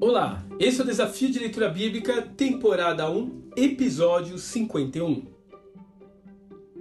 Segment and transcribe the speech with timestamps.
[0.00, 5.26] Olá, esse é o Desafio de Leitura Bíblica, temporada 1, episódio 51.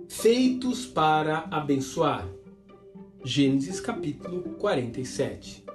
[0.08, 2.30] Feitos para abençoar.
[3.24, 5.66] Gênesis capítulo 47.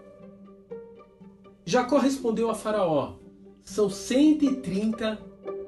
[1.67, 3.17] Jacó respondeu a Faraó:
[3.61, 5.19] São 130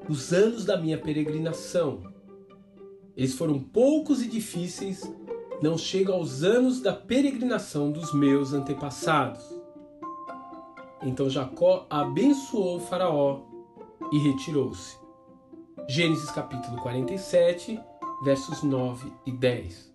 [0.07, 2.03] os anos da minha peregrinação.
[3.17, 5.03] Eles foram poucos e difíceis,
[5.61, 9.54] não chegam aos anos da peregrinação dos meus antepassados.
[11.05, 13.41] Então Jacó abençoou Faraó
[14.11, 14.97] e retirou-se.
[15.87, 17.79] Gênesis capítulo 47,
[18.23, 19.93] versos 9 e 10.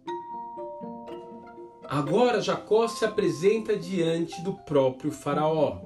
[1.88, 5.80] Agora Jacó se apresenta diante do próprio Faraó.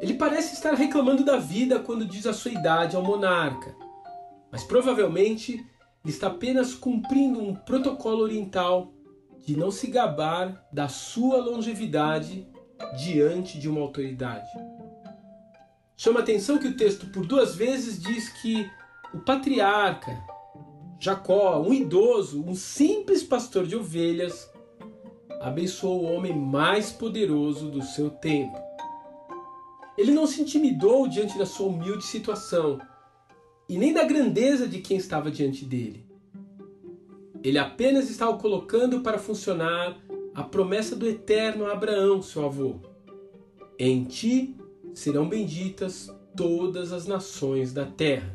[0.00, 3.74] Ele parece estar reclamando da vida quando diz a sua idade ao monarca,
[4.52, 8.92] mas provavelmente ele está apenas cumprindo um protocolo oriental
[9.44, 12.51] de não se gabar da sua longevidade
[12.96, 14.50] diante de uma autoridade.
[15.96, 18.68] Chama atenção que o texto por duas vezes diz que
[19.14, 20.10] o patriarca
[20.98, 24.48] Jacó, um idoso, um simples pastor de ovelhas,
[25.40, 28.56] abençoou o homem mais poderoso do seu tempo.
[29.98, 32.80] Ele não se intimidou diante da sua humilde situação
[33.68, 36.06] e nem da grandeza de quem estava diante dele.
[37.42, 39.98] Ele apenas estava colocando para funcionar
[40.34, 42.76] a promessa do eterno Abraão, seu avô.
[43.78, 44.56] Em ti
[44.94, 48.32] serão benditas todas as nações da terra.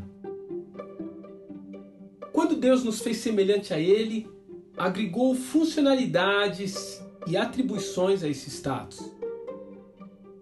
[2.31, 4.29] Quando Deus nos fez semelhante a Ele,
[4.77, 9.11] agregou funcionalidades e atribuições a esse status.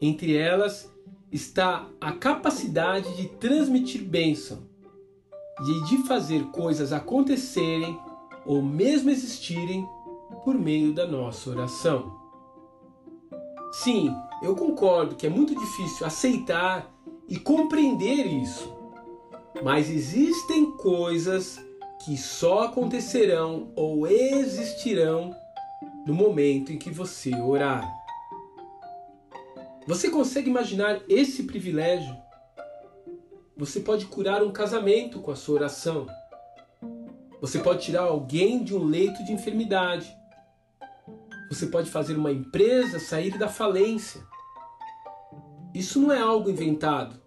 [0.02, 0.94] Entre elas
[1.32, 4.64] está a capacidade de transmitir bênção
[5.62, 7.98] e de fazer coisas acontecerem
[8.46, 9.88] ou mesmo existirem
[10.46, 12.16] por meio da nossa oração.
[13.72, 16.94] Sim, eu concordo que é muito difícil aceitar
[17.28, 18.72] e compreender isso,
[19.64, 21.60] mas existem coisas
[22.06, 25.36] que só acontecerão ou existirão
[26.06, 27.92] no momento em que você orar.
[29.88, 32.16] Você consegue imaginar esse privilégio?
[33.58, 36.06] Você pode curar um casamento com a sua oração.
[37.42, 40.16] Você pode tirar alguém de um leito de enfermidade.
[41.50, 44.22] Você pode fazer uma empresa sair da falência.
[45.74, 47.20] Isso não é algo inventado.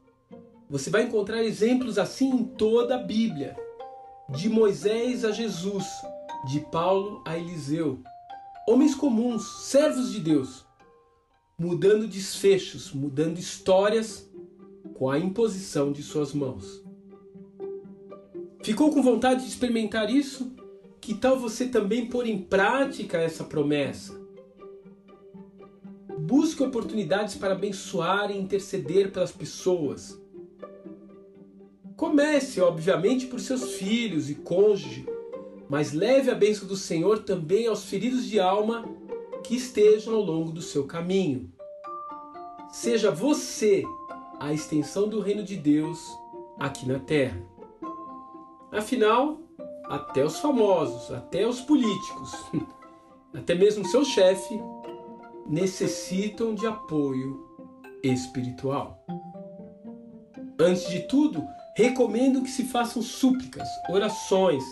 [0.69, 3.56] Você vai encontrar exemplos assim em toda a Bíblia.
[4.29, 5.87] De Moisés a Jesus,
[6.47, 8.03] de Paulo a Eliseu.
[8.69, 10.67] Homens comuns, servos de Deus,
[11.59, 14.29] mudando desfechos, mudando histórias
[14.95, 16.85] com a imposição de suas mãos.
[18.62, 20.53] Ficou com vontade de experimentar isso?
[21.01, 24.19] Que tal você também pôr em prática essa promessa?
[26.19, 30.21] Busque oportunidades para abençoar e interceder pelas pessoas.
[31.97, 35.07] Comece, obviamente, por seus filhos e cônjuge,
[35.69, 38.85] mas leve a bênção do Senhor também aos feridos de alma
[39.43, 41.51] que estejam ao longo do seu caminho.
[42.71, 43.83] Seja você
[44.39, 46.07] a extensão do reino de Deus
[46.59, 47.43] aqui na terra.
[48.71, 49.41] Afinal,
[49.88, 52.32] até os famosos, até os políticos,
[53.34, 54.60] até mesmo seu chefe,
[55.47, 57.47] necessitam de apoio
[58.03, 59.04] espiritual.
[60.60, 61.43] Antes de tudo,
[61.75, 64.62] recomendo que se façam súplicas, orações,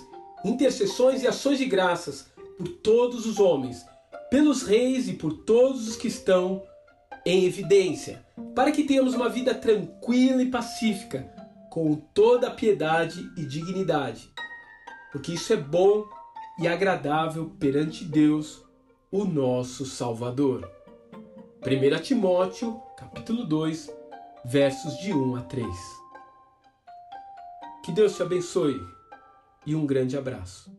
[0.44, 2.26] intercessões e ações de graças
[2.58, 3.86] por todos os homens,
[4.30, 6.62] pelos reis e por todos os que estão
[7.24, 11.32] em evidência, para que tenhamos uma vida tranquila e pacífica,
[11.70, 14.30] com toda a piedade e dignidade
[15.16, 16.06] porque isso é bom
[16.58, 18.62] e agradável perante Deus,
[19.10, 20.70] o nosso Salvador.
[21.62, 23.90] 1 Timóteo, capítulo 2,
[24.44, 25.66] versos de 1 a 3.
[27.82, 28.78] Que Deus te abençoe
[29.64, 30.70] e um grande abraço.